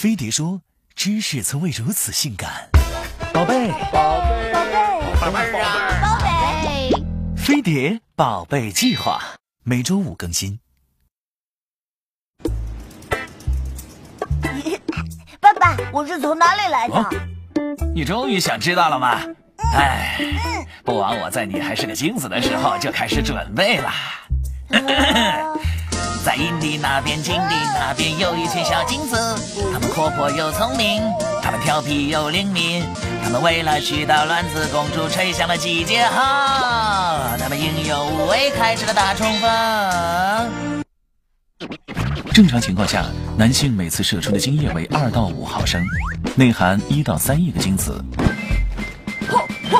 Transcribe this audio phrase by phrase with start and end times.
[0.00, 0.62] 飞碟说
[0.96, 2.70] ：“知识从未如此性感。”
[3.34, 4.72] 宝贝，宝贝，宝贝，
[5.20, 6.90] 宝贝啊，宝贝。
[7.36, 9.20] 飞碟宝贝计划
[9.62, 10.58] 每周五更新。
[15.38, 17.10] 爸爸，我是从哪里来的？
[17.94, 19.20] 你终于想知道了吗？
[19.74, 20.16] 哎，
[20.82, 23.92] 不枉我在你还是个精子的时候就开始准备了。
[26.24, 29.16] 在阴地那边，井地那边有一群小精子，
[29.72, 31.02] 它们活泼又聪明，
[31.42, 32.84] 它们调皮又灵敏，
[33.22, 39.48] 它们为了娶到卵子公主吹响了集结号，它们英勇无畏开始了大冲锋。
[42.32, 43.06] 正常情况下，
[43.38, 45.82] 男性每次射出的精液为二到五毫升，
[46.36, 48.04] 内含一到三亿个精子。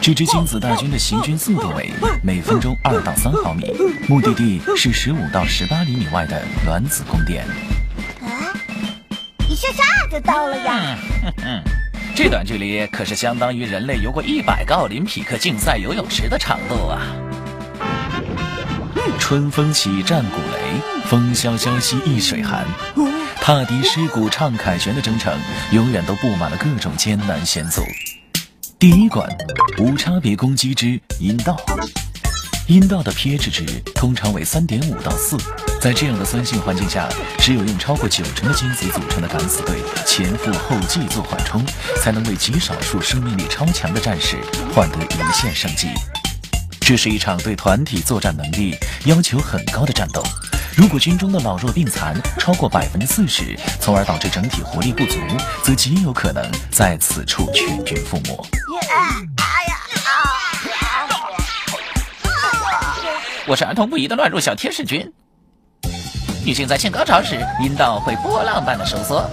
[0.00, 1.90] 这支精子大军的行军速度为
[2.22, 3.72] 每分钟二到三毫米，
[4.08, 7.44] 目的地是十五到十八厘米外的卵子宫殿。
[8.22, 8.52] 啊，
[9.48, 10.98] 一下下就到了呀！
[11.22, 11.62] 嗯嗯
[12.14, 17.00] 这段距离可是相当于人类游过一百个奥林匹克竞赛游泳池的长度啊！
[19.18, 22.64] 春风起战鼓擂，风萧萧兮易水寒。
[23.36, 25.36] 踏敌尸骨唱凯旋的征程，
[25.72, 27.82] 永远都布满了各种艰难险阻。
[28.84, 29.26] 第一关，
[29.78, 31.56] 无差别攻击之阴道。
[32.66, 35.38] 阴道的 pH 值通常为三点五到四，
[35.80, 41.64] 在这样的酸性环境下，只有用超过九成的精子组成的敢死队前赴后继做缓冲，
[42.02, 44.36] 才能为极少数生命力超强的战士
[44.74, 45.88] 换得一线生机。
[46.78, 48.76] 这是一场对团体作战能力
[49.06, 50.22] 要求很高的战斗。
[50.76, 55.20] 如果军中的老弱病残超过百分之四十，从而导致整体活力不足，
[55.62, 58.44] 则极有可能在此处全军覆没。
[63.46, 65.12] 我是儿童不宜的乱入小天使君。
[66.44, 69.30] 女性在性高潮时，阴道会波浪般的收缩，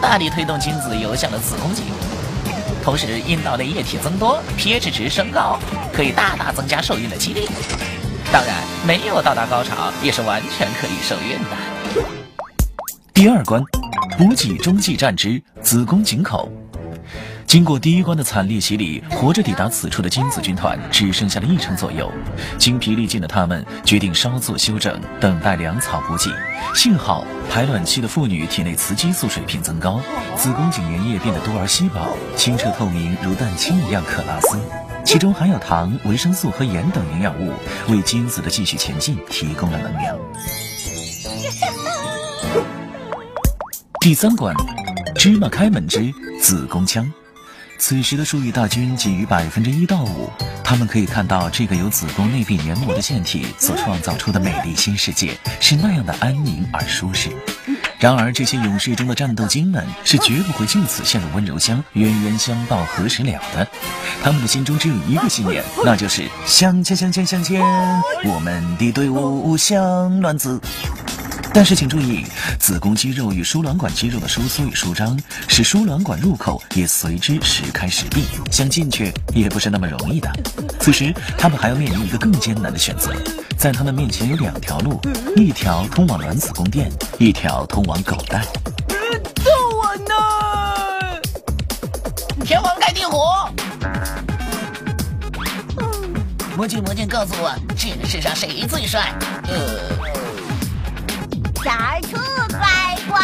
[0.00, 1.84] 大力推动精子游向了子宫颈，
[2.84, 5.58] 同时阴道内液体增多，pH 值升高，
[5.92, 7.48] 可以大大增加受孕的几率。
[8.32, 12.04] 当然，没有到达高潮也是完全可以受孕的。
[13.12, 13.60] 第二关，
[14.16, 16.48] 补给中继站之子宫颈口。
[17.44, 22.08] 经过第一关的惨烈洗礼，活着抵达此处的精子军团只剩下了一成左右。
[22.56, 26.30] 精疲力尽的他们决定稍作休整，等待粮草补给。
[26.72, 30.00] 幸好排卵期的妇女体内雌激素水平增高，
[30.36, 34.56] 子宫颈粘液变得多而稀薄，清澈透明，如蛋清一样可拉丝。
[35.04, 37.52] 其中含有糖、维生素和盐等营养物，
[37.88, 40.16] 为精子的继续前进提供了能量。
[44.00, 44.54] 第三关，
[45.16, 47.12] 芝麻开门之子宫腔。
[47.78, 50.30] 此时的数亿大军仅于百分之一到五，
[50.62, 57.30] 他们可以看到这个由子宫内壁黏膜的腺体所创造出的美丽新世界是那样的安宁而舒适。
[58.00, 63.68] 然而，这些勇士中的战斗精们是绝不会就此陷入温柔乡，冤冤相报何时了的。
[64.22, 67.62] 他们的心中只有一个信念，那就是向前向前向前，
[68.24, 70.58] 我们的队伍像卵子。
[71.52, 72.24] 但是请注意，
[72.58, 80.32] 子宫肌肉与输卵管肌肉的收缩与舒张，使输卵管入口也随之时开时闭，想进去也不是那么容易的。
[80.80, 83.12] 此时，他们还要面临一个更艰难的选择，
[83.60, 84.98] 在他们面前有两条路，
[85.36, 88.42] 一条通往卵子宫殿，一条通往狗蛋。
[88.88, 90.14] 逗我呢！
[92.42, 93.18] 天王盖地虎！
[96.56, 99.12] 魔镜魔镜，告诉我，这个世上谁最帅？
[99.42, 99.52] 呃。
[101.62, 102.16] 小兔
[102.56, 103.20] 乖乖，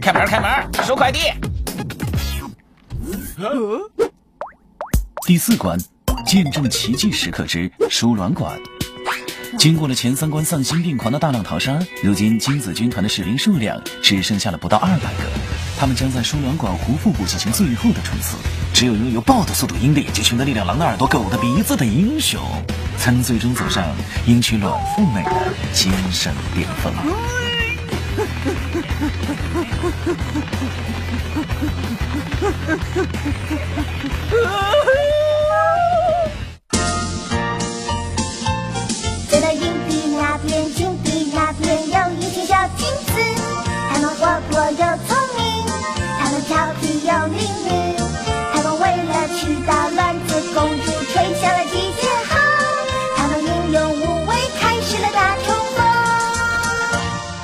[0.00, 1.20] 开门开门，收快递。
[5.24, 5.78] 第四关，
[6.32, 8.58] 见证奇迹时刻之输卵管。
[9.58, 15.28] 经过了前三关丧心病狂的大量淘沙，如今精子军团的士兵数量只剩下了不到二百个。
[15.78, 18.38] 他们将在输卵管壶腹部进行最后的冲刺。
[18.72, 22.40] 只有拥有豹的速度、鹰的眼睛、熊的力量、狼的耳朵、狗的鼻子的英雄。
[22.96, 23.84] 才能最终走上
[24.26, 26.90] 迎娶卵妇美的艰深巅峰。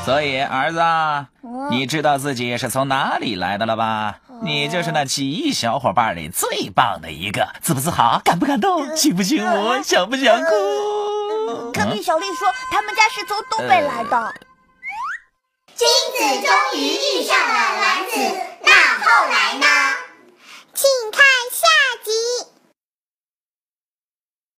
[0.08, 0.80] 所以，儿子，
[1.70, 4.20] 你知道自己是从哪里来的了吧？
[4.40, 8.18] 你就是那几亿小伙伴里最棒的一个，自不自豪？
[8.24, 8.96] 感不感动？
[8.96, 9.82] 亲不亲我？
[9.82, 10.50] 想不想哭？
[11.74, 14.34] 隔壁小丽说，他们家是从东北来的。